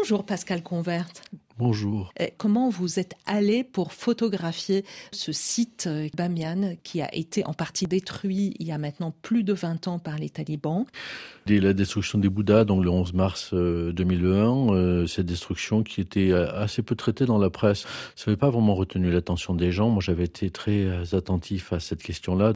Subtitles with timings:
[0.00, 1.24] Bonjour Pascal Converte.
[1.58, 2.10] Bonjour.
[2.38, 7.84] Comment vous êtes allé pour photographier ce site euh, Bamiyan qui a été en partie
[7.86, 10.86] détruit il y a maintenant plus de 20 ans par les talibans?
[11.44, 16.00] Dès la destruction des Bouddhas, donc le 11 mars 2001, euh, euh, cette destruction qui
[16.00, 17.84] était assez peu traitée dans la presse,
[18.16, 19.90] ça n'avait pas vraiment retenu l'attention des gens.
[19.90, 22.54] Moi, j'avais été très attentif à cette question-là.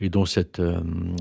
[0.00, 0.60] Et donc cette,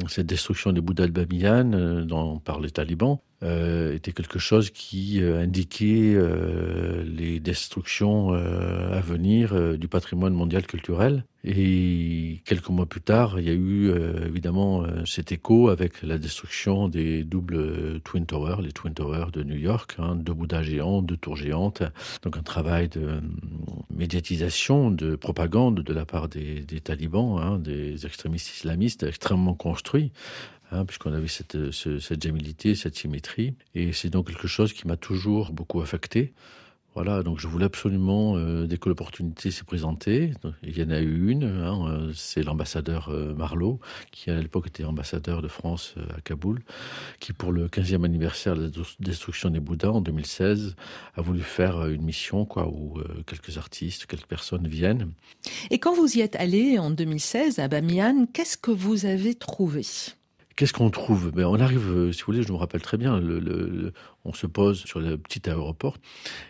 [0.08, 2.08] cette destruction des Bouddhas de Bamiyan
[2.44, 9.78] par les talibans, euh, était quelque chose qui euh, indiquait euh, les destructions à venir
[9.78, 11.24] du patrimoine mondial culturel.
[11.46, 13.92] Et quelques mois plus tard, il y a eu
[14.26, 19.56] évidemment cet écho avec la destruction des doubles Twin Towers, les Twin Towers de New
[19.56, 21.84] York, hein, deux Bouddhas géants, deux tours géantes.
[22.24, 23.22] Donc un travail de
[23.90, 30.12] médiatisation, de propagande de la part des, des talibans, hein, des extrémistes islamistes extrêmement construits
[30.72, 33.54] hein, puisqu'on avait cette, ce, cette symétrie.
[33.76, 36.34] Et c'est donc quelque chose qui m'a toujours beaucoup affecté.
[36.96, 41.00] Voilà, donc je voulais absolument, euh, dès que l'opportunité s'est présentée, il y en a
[41.00, 43.80] eu une, hein, euh, c'est l'ambassadeur euh, Marlowe,
[44.12, 46.62] qui à l'époque était ambassadeur de France euh, à Kaboul,
[47.20, 50.76] qui pour le 15e anniversaire de la destruction des Bouddhas en 2016
[51.16, 55.12] a voulu faire une mission quoi, où euh, quelques artistes, quelques personnes viennent.
[55.70, 59.86] Et quand vous y êtes allé en 2016 à Bamiyan, qu'est-ce que vous avez trouvé?
[60.60, 61.32] Qu'est-ce qu'on trouve?
[61.32, 63.94] Ben, On arrive, euh, si vous voulez, je me rappelle très bien, le,
[64.26, 65.96] on se pose sur le petit aéroport,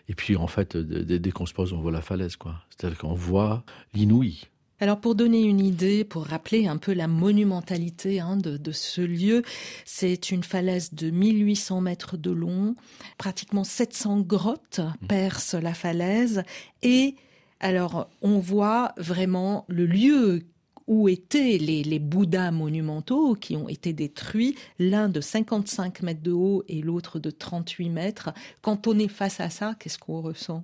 [0.07, 2.35] et puis en fait, dès, dès qu'on se pose, on voit la falaise.
[2.71, 4.45] C'est-à-dire qu'on voit l'inouï.
[4.79, 9.01] Alors pour donner une idée, pour rappeler un peu la monumentalité hein, de, de ce
[9.01, 9.43] lieu,
[9.85, 12.73] c'est une falaise de 1800 mètres de long,
[13.19, 15.05] pratiquement 700 grottes mmh.
[15.05, 16.41] percent la falaise,
[16.81, 17.13] et
[17.59, 20.45] alors on voit vraiment le lieu
[20.89, 26.31] où étaient les, les Bouddhas monumentaux qui ont été détruits, l'un de 55 mètres de
[26.31, 28.31] haut et l'autre de 38 mètres.
[28.63, 30.63] Quand on est face à ça, qu'est-ce qu'on ressent?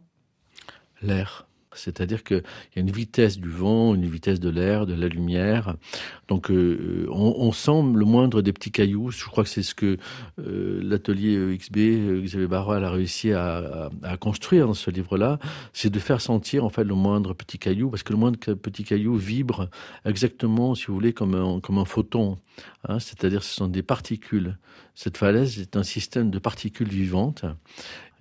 [1.03, 1.48] L'air.
[1.76, 2.44] C'est-à-dire qu'il
[2.76, 5.76] y a une vitesse du vent, une vitesse de l'air, de la lumière.
[6.28, 9.12] Donc euh, on, on sent le moindre des petits cailloux.
[9.12, 9.97] Je crois que c'est ce que
[10.40, 15.40] euh, l'atelier XB, euh, Xavier Barral a réussi à, à, à construire dans ce livre-là,
[15.74, 18.84] c'est de faire sentir en fait le moindre petit caillou, parce que le moindre petit
[18.84, 19.69] caillou vibre
[20.06, 22.38] exactement, si vous voulez, comme un, comme un photon.
[22.88, 24.57] Hein, C'est-à-dire ce sont des particules.
[24.93, 27.45] Cette falaise est un système de particules vivantes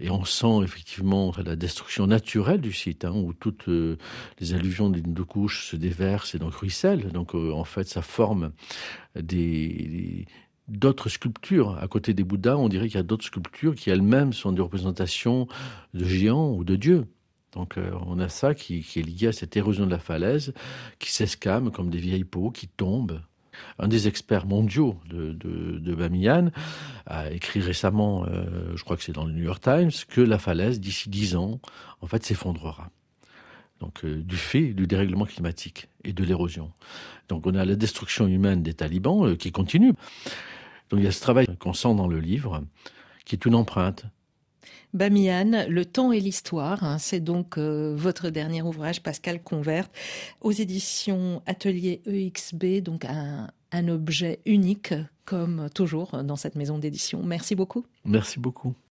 [0.01, 3.97] et on sent effectivement la destruction naturelle du site hein, où toutes euh,
[4.41, 7.13] les alluvions des deux couches se déversent et donc ruissellent.
[7.13, 8.53] Donc euh, en fait ça forme
[10.67, 11.79] d'autres sculptures.
[11.81, 14.63] À côté des bouddhas on dirait qu'il y a d'autres sculptures qui elles-mêmes sont des
[14.63, 15.47] représentations
[15.93, 17.07] de géants ou de dieux.
[17.53, 20.53] Donc euh, on a ça qui, qui est lié à cette érosion de la falaise
[20.99, 23.21] qui s'escame comme des vieilles peaux qui tombent
[23.79, 26.51] un des experts mondiaux de, de, de Bamiyan
[27.07, 30.39] a écrit récemment, euh, je crois que c'est dans le New York Times, que la
[30.39, 31.61] falaise d'ici dix ans
[32.01, 32.91] en fait s'effondrera.
[33.81, 36.73] Donc euh, du fait du dérèglement climatique et de l'érosion.
[37.29, 39.93] Donc on a la destruction humaine des talibans euh, qui continue.
[40.91, 42.63] Donc il y a ce travail qu'on sent dans le livre
[43.25, 44.05] qui est une empreinte
[44.95, 49.89] Bamiyan, Le temps et l'histoire, c'est donc euh, votre dernier ouvrage, Pascal Convert,
[50.41, 54.95] aux éditions Atelier EXB, donc un objet unique,
[55.25, 57.23] comme toujours dans cette maison d'édition.
[57.25, 57.85] Merci beaucoup.
[58.05, 58.75] Merci beaucoup.